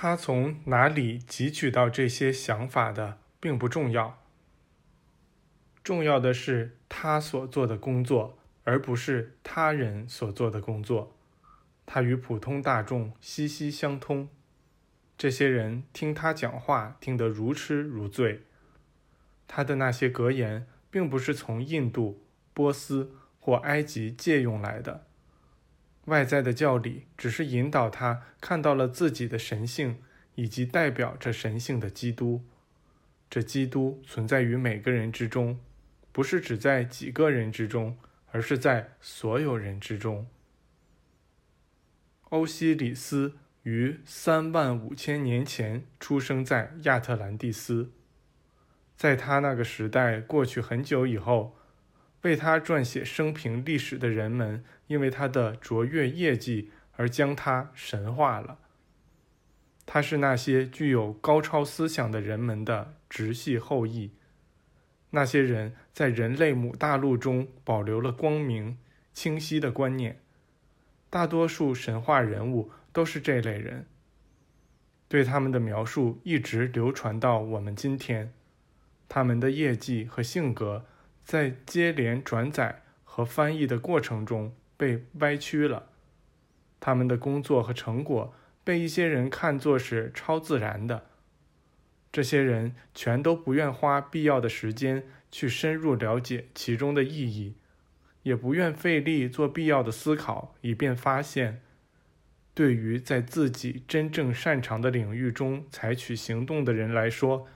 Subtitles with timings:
[0.00, 4.22] 他从哪里汲取到这些想法的，并不重要。
[5.82, 11.16] 重要的是他所做的工作，而不是他人所做的工作。
[11.84, 14.28] 他与普通大众息息相通。
[15.16, 18.42] 这些人听他讲话，听得如痴如醉。
[19.48, 22.22] 他的那些格言，并不是从印度、
[22.54, 25.07] 波斯或埃及借用来的。
[26.08, 30.02] 外在的教理只是引导他看到了自己的神性，
[30.34, 32.44] 以及代表着神性的基督。
[33.30, 35.60] 这基督存在于每个人之中，
[36.10, 37.96] 不是只在几个人之中，
[38.32, 40.26] 而是在所有人之中。
[42.30, 43.34] 欧西里斯。
[43.64, 47.92] 于三万五千年前出生在亚特兰蒂斯，
[48.96, 51.57] 在他那个时代过去很久以后，
[52.22, 58.58] 为他撰写生平历史的人们，因为他的卓越业绩而将他神化了。
[59.86, 64.10] 他是那些具有高超思想的人们的直系后裔，
[65.10, 68.78] 那些人在人类母大陆中保留了光明、
[69.12, 70.20] 清晰的观念。
[71.08, 72.70] 大多数神话人物。
[72.90, 73.86] 都是这类人，
[75.08, 78.32] 对他们的描述一直流传到我们今天。
[79.08, 80.84] 他们的业绩和性格
[81.28, 85.90] 在接连转载和翻译的过程中被歪曲了，
[86.80, 88.32] 他们的工作和成果
[88.64, 91.04] 被一些人看作是超自然的。
[92.10, 97.56] 这些人全都不愿花必要的时间去深入了解其中的意义，
[98.22, 101.60] 也不愿费力做必要的思考，以便发现。
[102.54, 107.46] 对于在自己真正擅长的领域中采取行动的人来说，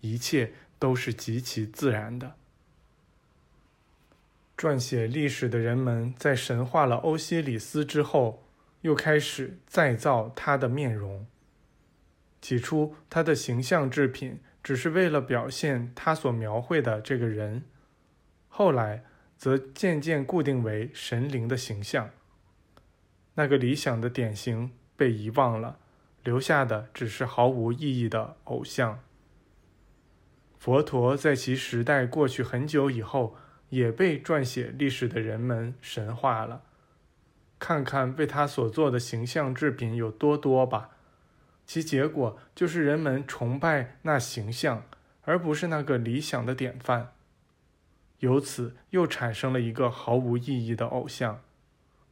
[0.00, 2.34] 一切都是极其自然的。
[4.60, 8.44] 撰写历史的人们在神化了欧西里斯之后，
[8.82, 11.26] 又开始再造他的面容。
[12.42, 17.62] 起初，他的形象制品只是为了表现他所描绘的这个人，
[18.48, 19.02] 后来
[19.38, 22.10] 则渐渐固定为神灵的形象。
[23.36, 25.78] 那个理想的典型被遗忘了，
[26.22, 29.00] 留下的只是毫无意义的偶像。
[30.58, 33.34] 佛陀在其时代过去很久以后，
[33.70, 36.62] 也被撰写历史的人们神化了。
[37.58, 40.90] 看看为他所做的形象制品有多多吧，
[41.66, 44.84] 其结果就是人们崇拜那形象，
[45.22, 47.12] 而不是那个理想的典范。
[48.20, 51.40] 由此又产生了一个毫无意义的偶像。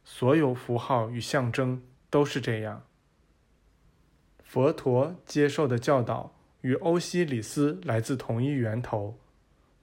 [0.04, 2.84] 所有符号与象征都是这样。
[4.42, 9.18] 佛陀接受的教导与欧西里斯来自同一源头，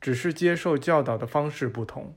[0.06, 2.16] 只是接受教导的方式不同。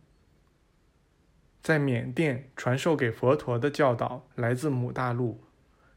[1.63, 5.43] 在缅甸传授给佛陀的教导来自母大陆，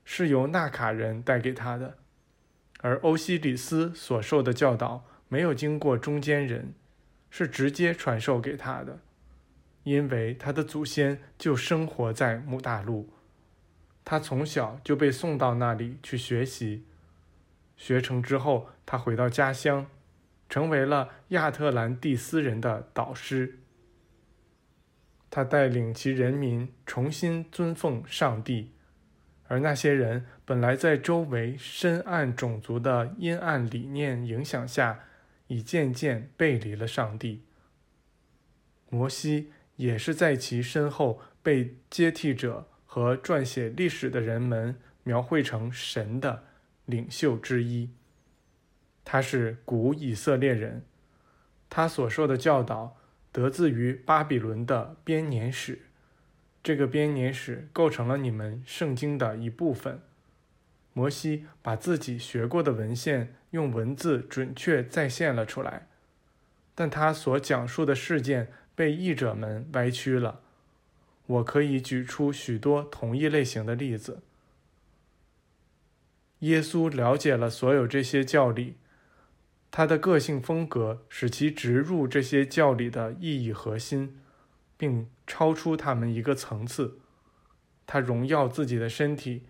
[0.06, 1.98] 是由纳卡人带给他的；
[2.80, 6.74] 而欧西里斯所受的教导没有经过中间人，
[7.30, 9.00] 是直接传授给他的。
[9.84, 13.10] 因为他的祖先就生活在母大陆，
[14.06, 16.86] 他从小就被送到那里去学习。
[17.76, 19.88] 学成之后，他回到家乡，
[20.52, 23.58] 成为了亚特兰蒂斯人的导师。
[25.32, 28.74] 他带领其人民重新尊奉上帝，
[29.48, 35.06] 而那些人本来在周围深暗种族的阴暗理念影响下，
[35.48, 37.42] 已渐渐背离了上帝。
[38.90, 39.52] 摩西。
[39.78, 46.44] 也是在其身后被接替者和撰写历史的人们描绘成神的
[46.86, 47.90] 领袖之一。
[49.04, 50.84] 他是古以色列人，
[51.70, 52.98] 他所受的教导
[53.32, 55.84] 得自于巴比伦的编年史，
[56.64, 60.02] 这个编年史构成了你们圣经的一部分。
[60.94, 65.88] 摩西把自己学过的文献用文字准确再现了出来，
[66.76, 68.54] 但他所讲述的事件。
[68.74, 70.40] 被译者们歪曲了。
[71.28, 74.24] 我可以举出许多同一类型的例子。
[76.40, 78.78] 耶稣了解了所有这些教理，
[79.72, 84.20] 他的个性风格使其植入这些教理的意义核心，
[84.76, 87.00] 并超出他们一个层次。
[87.88, 89.46] 他荣耀自己的身体，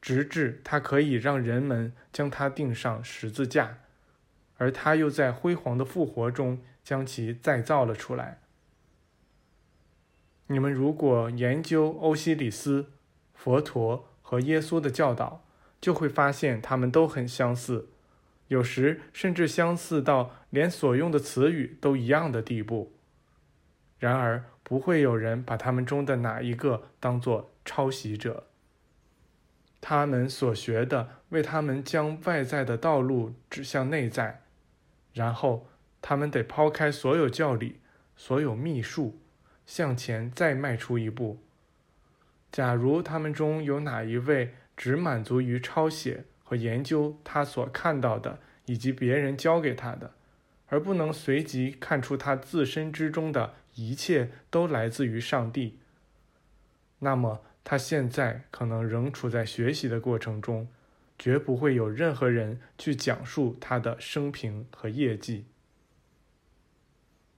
[0.00, 3.78] 直至他可以让人们将他钉上十字架，
[4.56, 8.40] 而他又在辉煌的复活中将其再造了出来。
[10.46, 12.92] 你们如果研究欧西里斯、
[13.34, 15.44] 佛陀和耶稣的教导，
[15.80, 17.90] 就会发现他们都很相似，
[18.48, 22.96] 有时甚至相似到连所用的词语都一样的地步。
[23.98, 28.46] 然而，不会有人把他们中的哪一个当作抄袭者。
[29.80, 34.42] 他们所学的为他们将外在的道路指向内在，
[35.12, 35.68] 然后
[36.02, 37.80] 他们得抛开所有教理、
[38.16, 39.20] 所有秘术，
[39.64, 41.42] 向前再迈出一步。
[42.50, 50.14] 假如他们中有哪一位只满足于抄写和研究他所看到的以及别人教给他的，
[50.68, 55.80] 而不能随即看出他自身之中的一切都来自于上帝，
[57.00, 57.42] 那么。
[57.68, 60.68] 他现在可能仍处在学习的过程中，
[61.18, 65.46] 绝不会有任何人去讲述他的生平和业绩。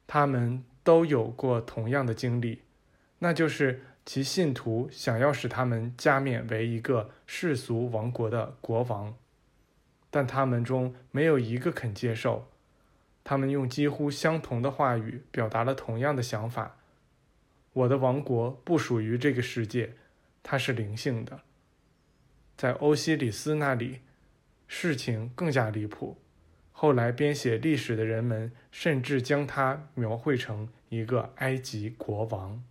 [0.07, 2.61] 他们都有过同样的经历，
[3.21, 9.15] 那就是其信徒想要使他们加冕为一个世俗王国的国王，
[10.09, 12.49] 但他们中没有一个肯接受。
[13.23, 16.79] 他们用几乎相同的话语表达了同样的想法
[17.75, 19.93] ：“我的王国不属于这个世界。”
[20.43, 21.43] 它是灵性的，
[22.57, 23.99] 在欧西里斯那里，
[24.67, 26.17] 事情更加离谱。
[26.73, 32.65] 后来编写历史的人们甚至将他描绘成一个埃及国王。